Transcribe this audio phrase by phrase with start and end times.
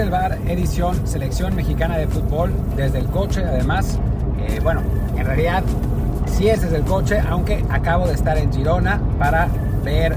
[0.00, 3.98] Desde el bar, edición Selección Mexicana de Fútbol, desde el coche además.
[4.38, 4.80] Eh, bueno,
[5.14, 5.62] en realidad
[6.24, 9.48] sí es desde el coche, aunque acabo de estar en Girona para
[9.84, 10.16] ver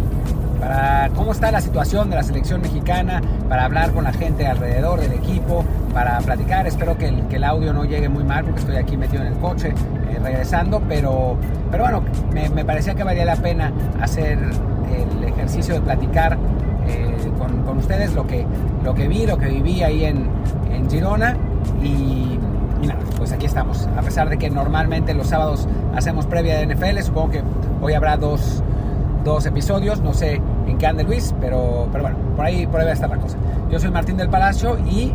[0.57, 5.01] para cómo está la situación de la selección mexicana, para hablar con la gente alrededor
[5.01, 6.65] del equipo, para platicar.
[6.65, 9.33] Espero que el, que el audio no llegue muy mal porque estoy aquí metido en
[9.33, 9.73] el coche
[10.11, 11.35] eh, regresando, pero,
[11.69, 14.39] pero bueno, me, me parecía que valía la pena hacer
[14.93, 16.37] el ejercicio de platicar
[16.87, 18.45] eh, con, con ustedes lo que,
[18.83, 20.27] lo que vi, lo que viví ahí en,
[20.71, 21.37] en Girona
[21.81, 22.39] y,
[22.85, 23.87] nada, pues aquí estamos.
[23.97, 27.43] A pesar de que normalmente los sábados hacemos previa de NFL, supongo que
[27.81, 28.63] hoy habrá dos,
[29.23, 32.85] dos episodios, no sé en qué ande Luis, pero, pero bueno, por ahí, por ahí
[32.85, 33.37] va a estar la cosa.
[33.69, 35.13] Yo soy Martín del Palacio y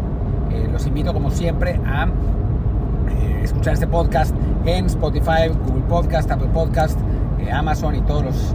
[0.51, 6.49] eh, los invito como siempre a eh, escuchar este podcast en Spotify, Google Podcast, Apple
[6.53, 6.99] Podcast,
[7.51, 8.55] Amazon y todos los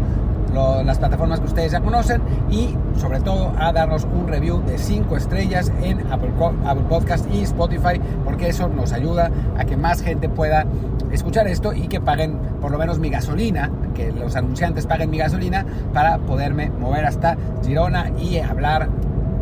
[0.54, 4.78] lo- las plataformas que ustedes ya conocen y sobre todo a darnos un review de
[4.78, 6.32] 5 estrellas en Apple,
[6.66, 10.66] Apple Podcast y Spotify porque eso nos ayuda a que más gente pueda
[11.12, 15.18] escuchar esto y que paguen por lo menos mi gasolina, que los anunciantes paguen mi
[15.18, 18.90] gasolina para poderme mover hasta Girona y hablar,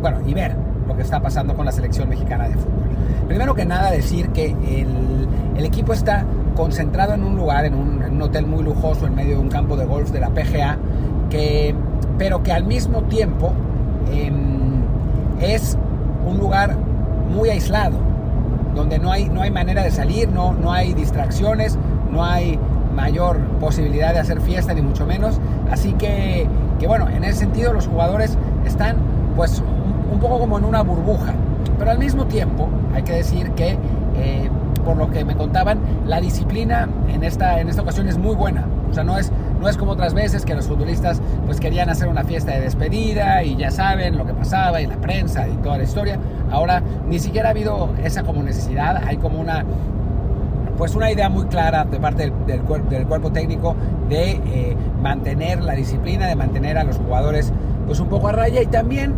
[0.00, 0.54] bueno, y ver
[0.86, 2.82] lo que está pasando con la selección mexicana de fútbol.
[3.28, 8.22] Primero que nada decir que el, el equipo está concentrado en un lugar, en un,
[8.22, 10.78] hotel muy lujoso en medio de un campo de golf de la PGA,
[11.28, 11.74] que,
[12.18, 13.52] pero que al mismo tiempo
[14.12, 14.82] em,
[15.40, 15.76] es
[16.24, 16.76] un lugar
[17.34, 17.96] muy aislado,
[18.74, 21.76] donde no hay, no hay manera de salir, no, no hay distracciones,
[22.12, 22.58] no hay
[22.94, 25.40] mayor posibilidad de hacer fiesta, ni mucho menos.
[25.70, 26.46] Así que,
[26.78, 28.96] que bueno, en ese sentido los jugadores están
[29.34, 31.34] pues un, un poco como en una burbuja.
[31.78, 33.78] Pero al mismo tiempo hay que decir que,
[34.16, 34.50] eh,
[34.84, 38.66] por lo que me contaban, la disciplina en esta, en esta ocasión es muy buena.
[38.90, 42.08] O sea, no es, no es como otras veces que los futbolistas pues querían hacer
[42.08, 45.78] una fiesta de despedida y ya saben lo que pasaba y la prensa y toda
[45.78, 46.18] la historia.
[46.50, 49.64] Ahora ni siquiera ha habido esa como necesidad, hay como una
[50.76, 53.76] pues una idea muy clara de parte del, del cuer- del cuerpo técnico
[54.08, 57.52] de eh, mantener la disciplina, de mantener a los jugadores
[57.86, 59.14] pues un poco a raya y también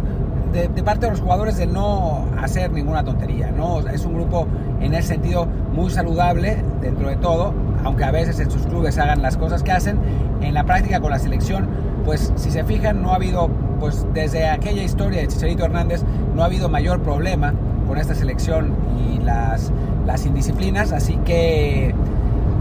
[0.55, 3.81] de, parte de los jugadores de no hacer ninguna tontería, ¿no?
[3.81, 4.47] Es un grupo
[4.81, 9.21] en ese sentido muy saludable dentro de todo, aunque a veces en sus clubes hagan
[9.21, 9.99] las cosas que hacen,
[10.41, 11.67] en la práctica con la selección,
[12.05, 13.49] pues si se fijan no ha habido,
[13.81, 16.05] pues desde aquella historia de Chicharito Hernández,
[16.35, 17.53] no ha habido mayor problema
[17.89, 18.75] con esta selección
[19.11, 19.73] y las,
[20.07, 21.95] las indisciplinas, así que,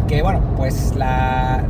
[0.08, 1.64] que bueno, pues la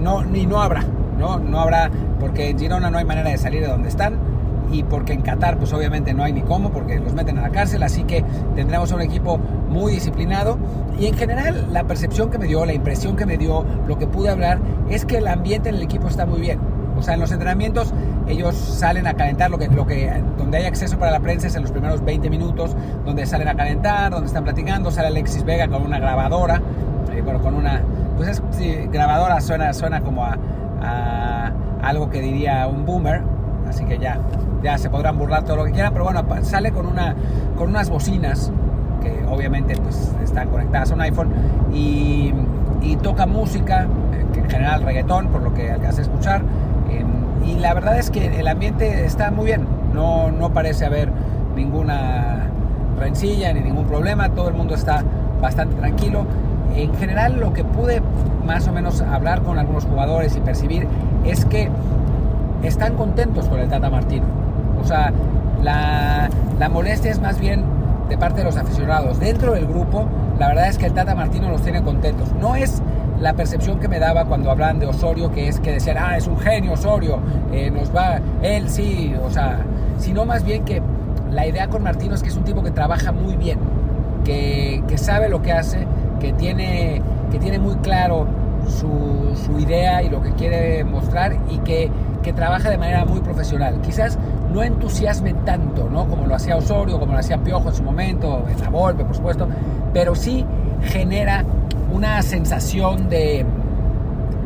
[0.00, 0.84] no ni no habrá,
[1.18, 4.33] no no habrá porque en Girona no hay manera de salir de donde están
[4.74, 7.50] y porque en Qatar pues obviamente no hay ni cómo porque los meten a la
[7.50, 8.24] cárcel, así que
[8.56, 10.58] tendremos un equipo muy disciplinado
[10.98, 14.06] y en general la percepción que me dio, la impresión que me dio, lo que
[14.06, 14.58] pude hablar
[14.90, 16.58] es que el ambiente en el equipo está muy bien.
[16.96, 17.92] O sea, en los entrenamientos
[18.28, 21.54] ellos salen a calentar, lo que, lo que, donde hay acceso para la prensa es
[21.56, 25.68] en los primeros 20 minutos, donde salen a calentar, donde están platicando, sale Alexis Vega
[25.68, 26.60] con una grabadora,
[27.12, 27.82] eh, bueno, con una,
[28.16, 30.36] pues es, sí, grabadora suena, suena como a,
[30.82, 33.22] a algo que diría un boomer,
[33.74, 34.18] así que ya,
[34.62, 37.14] ya se podrán burlar todo lo que quieran, pero bueno, sale con, una,
[37.56, 38.52] con unas bocinas
[39.02, 41.28] que obviamente pues están conectadas a un iPhone
[41.72, 42.32] y,
[42.80, 43.82] y toca música,
[44.12, 46.42] eh, que en general reggaetón, por lo que alcancé a escuchar,
[46.90, 47.04] eh,
[47.44, 51.10] y la verdad es que el ambiente está muy bien, no, no parece haber
[51.56, 52.48] ninguna
[52.98, 55.02] rencilla ni ningún problema, todo el mundo está
[55.40, 56.24] bastante tranquilo.
[56.76, 58.02] En general lo que pude
[58.46, 60.88] más o menos hablar con algunos jugadores y percibir
[61.24, 61.70] es que
[62.68, 64.26] están contentos con el Tata Martino.
[64.80, 65.12] O sea,
[65.62, 66.28] la,
[66.58, 67.64] la molestia es más bien
[68.08, 69.18] de parte de los aficionados.
[69.18, 70.06] Dentro del grupo,
[70.38, 72.32] la verdad es que el Tata Martino los tiene contentos.
[72.40, 72.82] No es
[73.20, 76.26] la percepción que me daba cuando hablaban de Osorio, que es que decían, ah, es
[76.26, 77.20] un genio Osorio,
[77.52, 79.58] eh, nos va, él sí, o sea,
[79.98, 80.82] sino más bien que
[81.30, 83.58] la idea con Martino es que es un tipo que trabaja muy bien,
[84.24, 85.86] que, que sabe lo que hace,
[86.20, 88.26] que tiene, que tiene muy claro
[88.68, 91.90] su, su idea y lo que quiere mostrar y que,
[92.24, 93.80] que trabaja de manera muy profesional.
[93.82, 94.18] Quizás
[94.52, 96.08] no entusiasme tanto, ¿no?
[96.08, 99.14] Como lo hacía Osorio, como lo hacía Piojo en su momento, en la Volpe, por
[99.14, 99.46] supuesto,
[99.92, 100.44] pero sí
[100.82, 101.44] genera
[101.92, 103.44] una sensación de,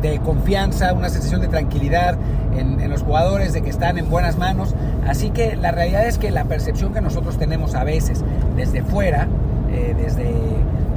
[0.01, 2.17] de confianza, una sensación de tranquilidad
[2.55, 4.75] en, los jugadores, de que están en buenas manos.
[5.07, 8.23] Así que la realidad es que la percepción que nosotros tenemos a veces
[8.55, 9.27] desde fuera,
[9.71, 10.33] eh, desde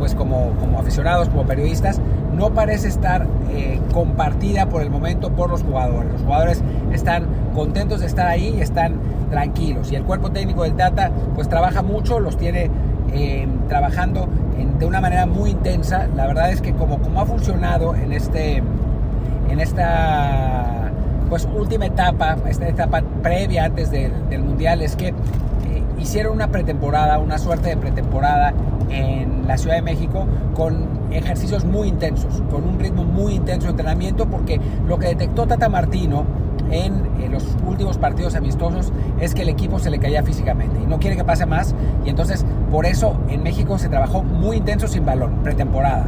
[0.03, 2.01] pues como, como, aficionados, como periodistas,
[2.35, 6.11] no parece estar eh, compartida por el momento por los jugadores.
[6.11, 6.61] Los jugadores
[6.93, 8.95] están contentos de estar ahí y están
[9.31, 9.93] tranquilos.
[9.93, 12.69] Y el cuerpo técnico del Tata pues trabaja mucho, los tiene
[13.13, 14.29] eh, trabajando
[14.59, 16.09] en, de una manera muy intensa.
[16.17, 18.61] La verdad es que como, como ha funcionado en, este,
[19.51, 20.91] en esta
[21.29, 25.15] pues, última etapa, esta etapa previa antes de, del Mundial, es que eh,
[26.01, 28.53] hicieron una pretemporada, una suerte de pretemporada
[28.93, 33.71] en la Ciudad de México con ejercicios muy intensos, con un ritmo muy intenso de
[33.73, 36.25] entrenamiento, porque lo que detectó Tata Martino
[36.71, 40.87] en, en, los últimos partidos amistosos es que el equipo se le caía físicamente y
[40.87, 41.75] no quiere que pase más
[42.05, 46.07] y entonces por eso en México se trabajó muy intenso sin balón, pretemporada.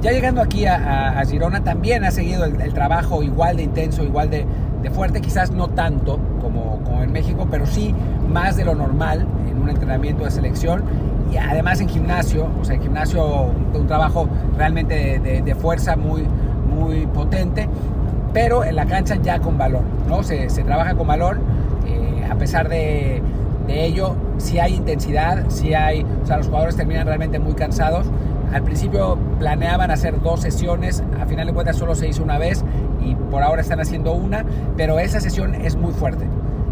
[0.00, 3.64] Ya llegando aquí a, a, a Girona también ha seguido el, el, trabajo igual de
[3.64, 4.46] intenso, igual de,
[4.82, 7.92] de fuerte, quizás no tanto como, como en México, pero sí
[8.28, 9.26] más de lo normal
[9.68, 10.82] un entrenamiento de selección
[11.32, 15.96] y además en gimnasio, o sea, en gimnasio un, trabajo realmente de, de, de, fuerza
[15.96, 16.24] muy,
[16.68, 17.68] muy potente,
[18.32, 20.22] pero en la cancha ya con balón, ¿no?
[20.22, 21.38] Se, se trabaja con balón,
[21.86, 23.22] eh, a pesar de,
[23.66, 28.06] de ello, si hay intensidad, si hay, o sea, los jugadores terminan realmente muy cansados.
[28.52, 32.64] Al principio planeaban hacer dos sesiones, a final de cuentas solo se hizo una vez
[33.04, 34.44] y por ahora están haciendo una,
[34.76, 36.26] pero esa sesión es muy fuerte.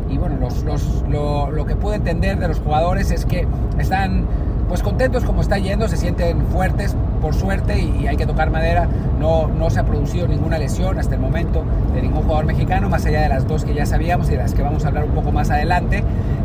[0.08, 3.46] Y bueno, los, los, lo, lo que pude entender de los jugadores es que
[3.78, 4.24] están
[4.68, 8.50] pues contentos como está yendo, se sienten fuertes por suerte y, y hay que tocar
[8.50, 8.88] madera.
[9.20, 11.64] No, no se ha producido ninguna lesión hasta el momento
[11.94, 14.54] de ningún jugador mexicano, más allá de las dos que ya sabíamos y de las
[14.54, 16.02] que vamos a hablar un poco más adelante.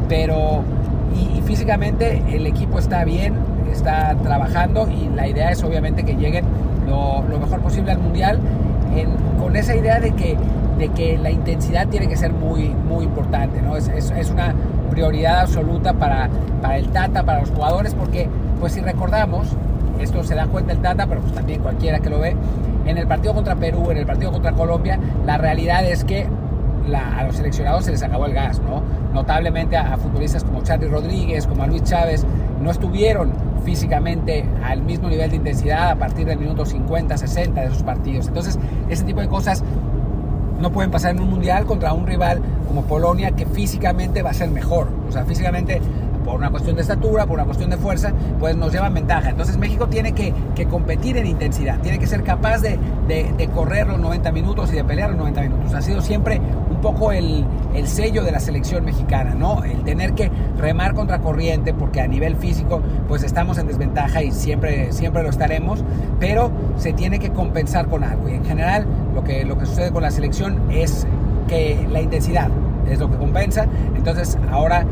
[0.07, 0.63] Pero
[1.15, 3.33] y, y físicamente el equipo está bien,
[3.71, 6.45] está trabajando y la idea es obviamente que lleguen
[6.87, 8.39] lo, lo mejor posible al Mundial
[8.95, 9.09] en,
[9.41, 10.37] con esa idea de que,
[10.81, 13.78] de que la intensidad tiene que ser muy, muy importante, ¿no?
[13.78, 14.56] Es, es, es una
[14.89, 16.28] prioridad absoluta para,
[16.60, 18.28] para el Tata, para los jugadores, porque
[18.60, 19.48] pues si recordamos,
[20.00, 22.36] esto se da cuenta el Tata, pero pues también cualquiera que lo ve,
[22.86, 26.28] en el partido contra Perú, en el partido contra Colombia, la realidad es que
[26.88, 28.81] la, a los seleccionados se les acabó el gas, ¿no?
[29.13, 32.25] Notablemente a, a futbolistas como Charlie Rodríguez, como a Luis Chávez,
[32.60, 33.33] no estuvieron
[33.63, 38.28] físicamente al mismo nivel de intensidad a partir del minuto 50, 60 de esos partidos.
[38.28, 38.57] Entonces,
[38.89, 39.63] ese tipo de cosas
[40.61, 44.33] no pueden pasar en un mundial contra un rival como Polonia que físicamente va a
[44.33, 44.87] ser mejor.
[45.09, 45.81] O sea, físicamente
[46.23, 49.29] por una cuestión de estatura, por una cuestión de fuerza, pues nos llevan ventaja.
[49.29, 50.33] Entonces México tiene que,
[50.69, 52.77] competir en intensidad, tiene que ser capaz de,
[53.53, 55.73] correr los 90 minutos y de pelear los 90 minutos.
[55.73, 57.43] Ha sido siempre un poco el,
[57.73, 59.63] el, sello de la selección mexicana, ¿no?
[59.63, 64.31] El tener que remar contra corriente, porque a nivel físico, pues estamos en desventaja y
[64.31, 65.83] siempre, siempre lo estaremos,
[66.19, 68.30] pero se tiene que compensar con algo.
[68.30, 71.06] Y en general, lo que, lo que sucede con la selección es
[71.47, 72.49] que la intensidad
[72.89, 73.68] es lo que compensa.
[73.95, 74.85] Entonces, ahora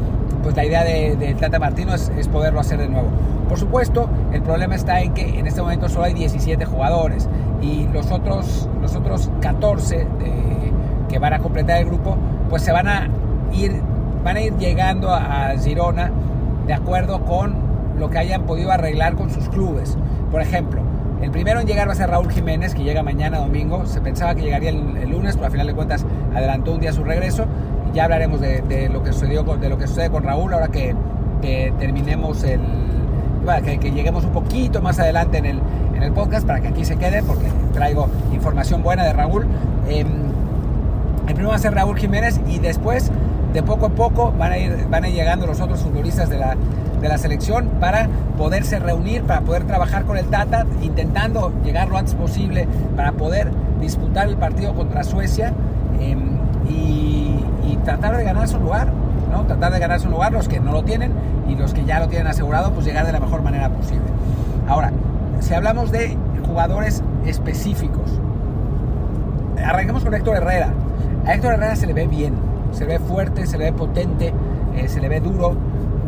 [0.44, 3.10] pues la idea de, de Tata Martino es, es, poderlo hacer de nuevo.
[3.48, 7.28] Por supuesto, el problema está en que en este momento solo hay 17 jugadores
[7.62, 10.06] y los otros, los otros 14 de,
[11.10, 12.16] que van a completar el grupo,
[12.50, 13.10] pues se van a
[13.52, 13.82] ir,
[14.24, 16.12] van a ir llegando a Girona
[16.68, 17.56] de acuerdo con
[17.98, 19.98] lo que hayan podido arreglar con sus clubes.
[20.32, 20.82] Por ejemplo,
[21.22, 23.86] el primero en llegar va a ser Raúl Jiménez, que llega mañana domingo.
[23.86, 27.04] Se pensaba que llegaría el, lunes, pero al final de cuentas adelantó un día su
[27.04, 27.46] regreso
[27.94, 30.96] ya hablaremos de, lo que sucedió con, con Raúl ahora que,
[31.80, 32.62] terminemos el
[33.44, 35.60] bueno, que, que, lleguemos un poquito más adelante en el,
[36.14, 39.46] podcast para que aquí se quede porque traigo información buena de Raúl
[39.88, 43.12] eh, el primero va a ser Raúl Jiménez y después
[43.54, 46.56] de poco a poco van a ir, van llegando los otros futbolistas de la,
[47.02, 51.98] de la selección para poderse reunir, para poder trabajar con el Tata, intentando llegar lo
[51.98, 53.52] antes posible para poder
[53.82, 55.54] disputar el partido contra Suecia
[56.00, 56.16] y,
[56.70, 58.90] y tratar de ganar su lugar,
[59.32, 59.46] ¿no?
[59.46, 61.12] Tratar de ganar su lugar los que no lo tienen
[61.48, 64.06] y los que ya lo tienen asegurado, pues llegar de la mejor manera posible.
[64.68, 64.92] Ahora,
[65.40, 66.16] si hablamos de
[66.46, 68.20] jugadores específicos,
[69.64, 70.70] arranquemos con Héctor Herrera.
[71.26, 72.34] A Héctor Herrera se le ve bien,
[72.72, 74.34] se ve fuerte, se ve potente,
[74.76, 75.56] eh, se le ve duro.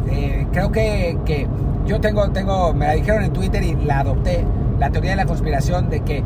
[0.09, 1.47] Eh, creo que, que,
[1.85, 4.43] yo tengo, tengo, me la dijeron en Twitter y la adopté,
[4.79, 6.23] la teoría de la conspiración de que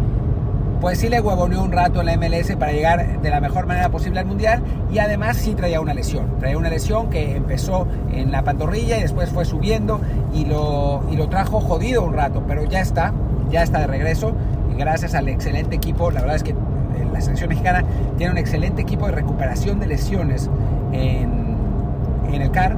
[0.81, 3.89] pues sí le huevoneó un rato en la MLS para llegar de la mejor manera
[3.89, 4.61] posible al Mundial
[4.91, 6.37] y además sí traía una lesión.
[6.39, 9.99] Traía una lesión que empezó en la pantorrilla y después fue subiendo
[10.33, 13.13] y lo, y lo trajo jodido un rato, pero ya está,
[13.49, 14.33] ya está de regreso
[14.77, 16.55] gracias al excelente equipo, la verdad es que
[17.15, 17.83] la selección mexicana
[18.17, 20.49] tiene un excelente equipo de recuperación de lesiones
[20.91, 21.55] en,
[22.31, 22.77] en el CAR.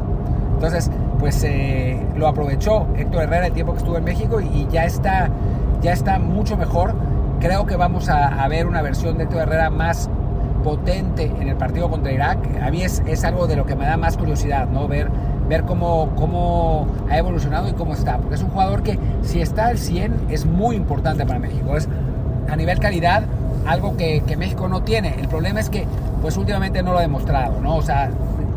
[0.54, 0.90] Entonces,
[1.20, 4.86] pues eh, lo aprovechó Héctor Herrera el tiempo que estuvo en México y, y ya
[4.86, 5.30] está,
[5.82, 6.96] ya está mucho mejor
[7.40, 10.10] Creo que vamos a, ver una versión de Héctor Herrera más
[10.64, 12.40] potente en el partido contra Irak.
[12.64, 14.88] A mí es, es, algo de lo que me da más curiosidad, ¿no?
[14.88, 15.10] Ver,
[15.48, 18.18] ver cómo, cómo ha evolucionado y cómo está.
[18.18, 21.78] Porque es un jugador que si está al 100 es muy importante para México.
[21.78, 21.88] Es
[22.50, 23.24] a nivel calidad
[23.68, 25.16] algo que, México no tiene.
[25.20, 25.86] El problema es que
[26.22, 27.76] pues últimamente no lo ha demostrado, ¿no?
[27.76, 28.10] O sea,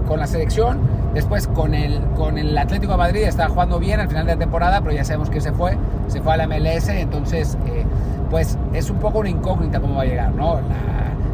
[0.07, 0.79] con la selección,
[1.15, 4.39] después con el, con el Atlético de Madrid estaba jugando bien al final de la
[4.39, 5.77] temporada, pero ya sabemos que se fue,
[6.09, 7.59] se fue a la MLS, entonces...
[7.67, 7.85] Eh,
[8.31, 10.61] pues es un poco una incógnita cómo va a llegar, ¿no?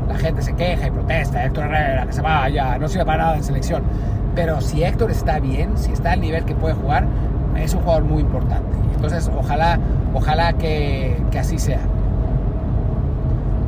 [0.09, 3.37] La, gente se queja y protesta, Héctor Herrera, que se vaya, no sirve para nada
[3.37, 3.83] en selección.
[4.35, 7.05] Pero si Héctor está bien, si está al nivel que puede jugar,
[7.55, 8.75] es un jugador muy importante.
[8.95, 9.79] Entonces, ojalá,
[10.15, 11.81] ojalá que así sea.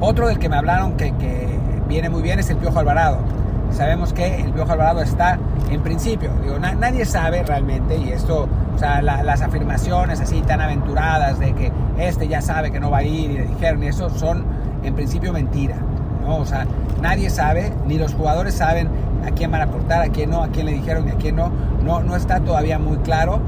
[0.00, 1.49] Otro del que me hablaron que, que,
[1.88, 3.19] viene muy bien es el Piojo Alvarado.
[3.71, 5.38] Sabemos que el Piojo Alvarado está
[5.71, 10.61] en principio, digo, na, nadie sabe realmente, y esto o sea, las afirmaciones así tan
[10.61, 13.88] aventuradas de que este ya sabe que no va a ir y le dijeron, y
[13.88, 14.45] eso son
[14.85, 15.75] en principio mentira.
[16.23, 16.37] ¿no?
[16.37, 16.64] O sea,
[17.02, 18.88] nadie sabe, ni los jugadores saben
[19.26, 21.35] a quién van a aportar, a quién no, a quién le dijeron y a quién
[21.35, 21.50] no.
[21.83, 23.40] No, no está todavía muy claro,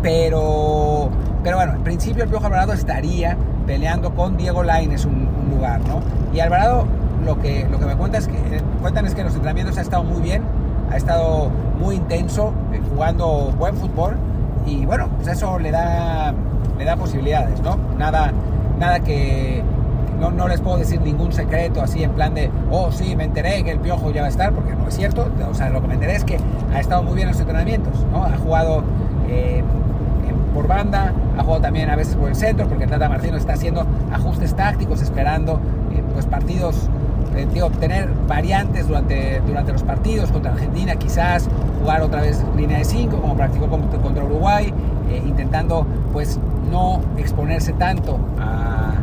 [0.00, 1.10] pero,
[1.42, 3.36] pero bueno, en principio el Piojo Alvarado estaría
[3.66, 6.00] peleando con Diego Lainez un, lugar, ¿no?
[6.34, 6.86] Y Alvarado
[7.24, 10.04] lo que, lo que me cuenta es que, cuentan es que los entrenamientos ha estado
[10.04, 10.42] muy bien,
[10.90, 14.16] ha estado muy intenso, eh, jugando buen fútbol
[14.66, 16.32] y bueno, pues eso le da,
[16.78, 17.78] le da posibilidades, ¿no?
[17.98, 18.32] Nada,
[18.78, 19.62] nada que
[20.20, 23.62] no, no, les puedo decir ningún secreto así en plan de, oh sí, me enteré
[23.62, 25.88] que el piojo ya va a estar, porque no es cierto, o sea, lo que
[25.88, 26.38] me enteré es que
[26.74, 28.24] ha estado muy bien en los entrenamientos, ¿no?
[28.24, 28.82] Ha jugado
[29.28, 29.62] eh,
[30.54, 33.86] por banda, ha jugado también a veces por el centro, porque Tata Martino está haciendo
[34.12, 35.60] ajustes tácticos, esperando
[35.92, 36.88] eh, pues partidos
[37.38, 41.48] eh, digo, tener variantes durante, durante los partidos contra Argentina, quizás
[41.80, 44.72] jugar otra vez línea de 5 como practicó contra Uruguay,
[45.08, 46.38] eh, intentando pues
[46.70, 48.94] no exponerse tanto a,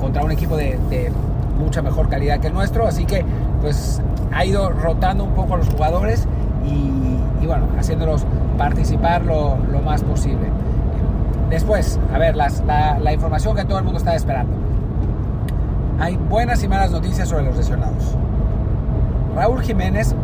[0.00, 1.10] contra un equipo de, de,
[1.58, 3.22] mucha mejor calidad que el nuestro, así que
[3.60, 4.00] pues
[4.32, 6.26] ha ido rotando un poco a los jugadores
[6.70, 8.24] y, y bueno, haciéndolos
[8.56, 10.48] participar lo, lo, más posible.
[11.48, 14.60] Después, a ver, las, la, la información que todo el mundo está esperando
[16.00, 18.16] hay buenas y malas noticias sobre los lesionados.
[19.36, 20.14] Raúl Jiménez,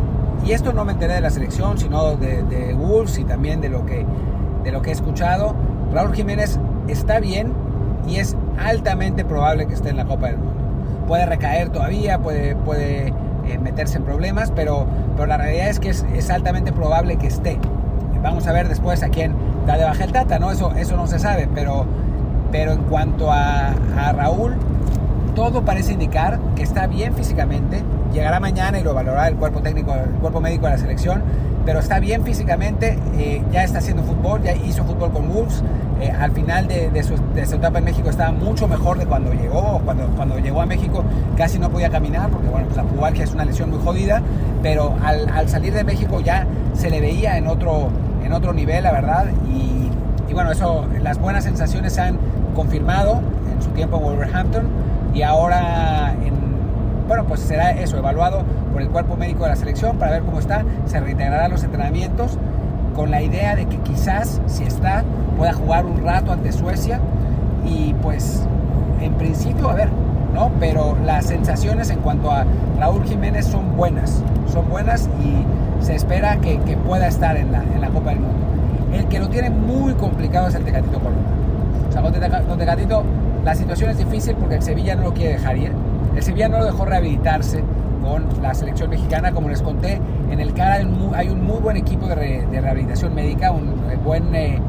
[0.43, 3.69] y esto no me enteré de la selección, sino de, de Wolves y también de
[3.69, 4.03] lo, que,
[4.63, 5.53] de lo que he escuchado,
[5.93, 7.53] Raúl Jiménez está bien
[8.07, 10.53] y es altamente probable que esté en la Copa del Mundo.
[11.07, 13.13] Puede recaer todavía, puede, puede
[13.47, 14.85] eh, meterse en problemas, pero,
[15.15, 17.59] pero la realidad es que es, es, altamente probable que esté.
[18.21, 19.33] Vamos a ver después a quién
[19.65, 20.51] da de baja el Tata, ¿no?
[20.51, 21.85] Eso, eso no se sabe, pero,
[22.51, 24.55] pero en cuanto a, a Raúl,
[25.35, 27.83] todo parece indicar que está bien físicamente.
[28.13, 31.21] Llegará mañana y lo valorará el cuerpo técnico, el cuerpo médico de la selección,
[31.65, 35.63] pero está bien físicamente, eh, ya está haciendo fútbol, ya hizo fútbol con Wolves.
[35.99, 39.05] Eh, al final de, de, su, de, su, etapa en México estaba mucho mejor de
[39.05, 39.81] cuando llegó.
[39.83, 41.03] Cuando, cuando llegó a México
[41.35, 44.21] casi no podía caminar, porque bueno, pues la pubalgia es una lesión muy jodida,
[44.61, 47.89] pero al, al, salir de México ya se le veía en otro,
[48.23, 49.25] en otro nivel, la verdad.
[49.51, 49.89] Y,
[50.29, 52.17] y bueno, eso, las buenas sensaciones se han
[52.55, 53.21] confirmado
[53.51, 54.67] en su tiempo en Wolverhampton
[55.13, 56.36] y ahora en,
[57.07, 60.39] bueno pues será eso evaluado por el cuerpo médico de la selección para ver cómo
[60.39, 60.63] está.
[60.85, 62.37] Se reintegrará los entrenamientos
[62.95, 65.03] con la idea de que quizás si está
[65.37, 66.99] pueda jugar un rato ante Suecia.
[67.65, 68.43] Y pues
[69.01, 69.89] en principio a ver
[70.33, 72.45] no pero las sensaciones en cuanto a
[72.79, 77.63] Raúl Jiménez son buenas son buenas y se espera que, que pueda estar en la,
[77.63, 78.37] en la Copa del Mundo.
[78.93, 81.21] El que lo tiene muy complicado es el Tecatito Corona.
[81.87, 82.01] O sea,
[82.43, 83.03] con Tecatito
[83.43, 85.71] la situación es difícil porque el Sevilla no lo quiere dejar ir.
[86.17, 87.63] El Sevilla no lo dejó rehabilitarse
[88.01, 89.31] con la selección mexicana.
[89.31, 90.81] Como les conté, en el CAR
[91.13, 94.59] hay un muy, buen equipo de, re, de, rehabilitación médica, un buen, eh,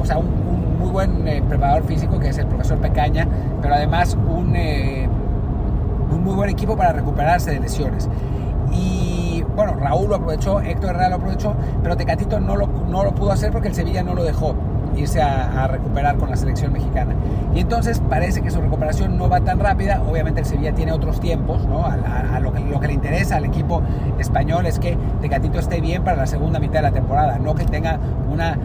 [0.00, 3.28] o sea, un, muy buen eh, preparador físico que es el profesor Pecaña,
[3.62, 5.08] pero además un, eh,
[6.10, 8.08] un muy buen equipo para recuperarse de lesiones.
[8.72, 13.14] Y bueno, Raúl lo aprovechó, Héctor Herrera lo aprovechó, pero Tecatito no lo, no lo
[13.14, 14.56] pudo hacer porque el Sevilla no lo dejó.
[14.96, 17.14] Irse a, recuperar con la selección mexicana.
[17.54, 20.02] Y entonces parece que su recuperación no va tan rápida.
[20.08, 21.84] Obviamente el Sevilla tiene otros tiempos, ¿no?
[21.84, 23.82] A, lo, que, lo, que, le interesa al equipo
[24.18, 27.64] español es que Tecatito esté bien para la segunda mitad de la temporada, no que
[27.64, 27.98] tenga
[28.32, 28.58] una,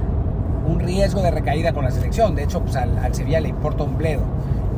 [0.68, 2.36] un riesgo de recaída con la selección.
[2.36, 4.22] De hecho, pues al, al Sevilla le importa un bledo.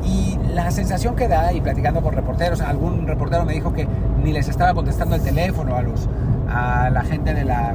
[0.04, 3.88] Y la sensación que da, y platicando con reporteros, algún reportero me dijo que
[4.22, 6.08] ni les estaba contestando el teléfono a, los,
[6.48, 7.74] a la gente de la,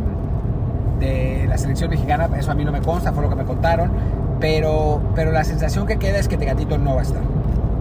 [1.02, 3.92] de la selección mexicana, eso a mí no me consta, fue lo que me contaron,
[4.40, 7.22] pero, pero la sensación que queda es que Tecatito no va a estar.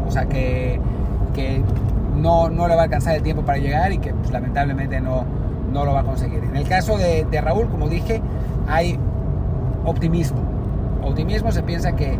[0.08, 0.80] O sea, que,
[1.34, 1.62] que
[2.16, 5.24] no, no le va a alcanzar el tiempo para llegar y que pues, lamentablemente no,
[5.72, 6.42] no lo va a conseguir.
[6.42, 8.20] En el caso de, de Raúl, como dije,
[8.66, 8.98] hay
[9.84, 10.40] optimismo.
[11.02, 12.18] Optimismo se piensa que,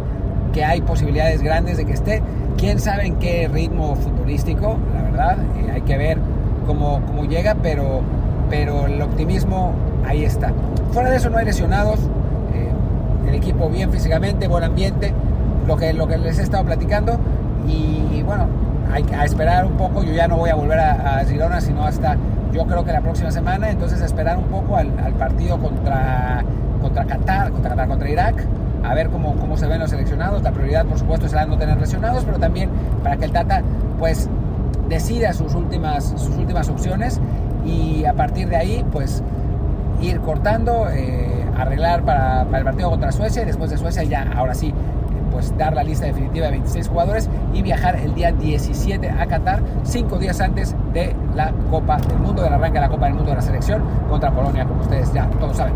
[0.53, 2.23] que hay posibilidades grandes de que esté.
[2.57, 6.19] Quién sabe en qué ritmo futbolístico, la verdad, eh, hay que ver
[6.67, 8.03] cómo, cómo llega, pero,
[8.51, 9.73] pero el optimismo
[10.11, 10.53] ahí está.
[10.93, 12.01] Fuera de eso no hay lesionados,
[12.53, 12.71] eh,
[13.29, 15.13] el equipo bien físicamente, buen ambiente,
[15.67, 17.19] lo que, lo que les he estado platicando
[17.67, 18.49] y, bueno,
[18.93, 21.85] hay que esperar un poco, yo ya no voy a volver a, a, Girona, sino
[21.85, 22.17] hasta
[22.53, 26.45] yo creo que la próxima semana, entonces esperar un poco al, partido contra,
[26.83, 28.45] contra Qatar, contra Qatar, contra Irak,
[28.83, 30.43] a ver cómo, cómo se ven los seleccionados.
[30.43, 32.71] La prioridad, por supuesto, será no tener lesionados, pero también
[33.05, 33.63] para que el Tata,
[34.01, 34.29] pues,
[34.89, 37.21] decida sus últimas, sus últimas opciones
[37.65, 39.23] y a partir de ahí, pues,
[40.01, 44.31] ir cortando, eh, arreglar para, para, el partido contra Suecia y después de Suecia ya,
[44.35, 44.73] ahora sí,
[45.31, 49.63] pues dar la lista definitiva de 26 jugadores y viajar el día 17 a Qatar,
[49.85, 53.31] cinco días antes de la Copa del Mundo, del arranque de la Copa del Mundo
[53.31, 55.75] de la selección contra Polonia, como ustedes ya todos saben.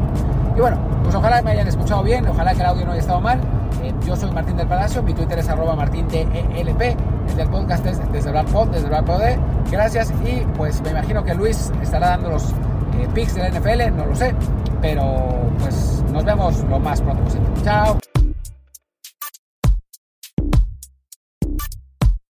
[0.57, 3.21] Y bueno, pues ojalá me hayan escuchado bien, ojalá que el audio no haya estado
[3.21, 3.40] mal.
[3.83, 8.12] Eh, yo soy Martín del Palacio, mi Twitter es arroba martindelp, el del podcast es
[8.12, 9.21] desde el Pod, desde el Pod.
[9.71, 12.54] Gracias y pues me imagino que Luis estará dando los
[13.15, 14.35] picks de NFL, no lo sé,
[14.81, 17.49] pero pues nos vemos lo más pronto posible.
[17.63, 17.99] Chao.